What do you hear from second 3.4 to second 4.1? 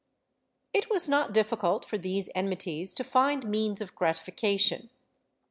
means of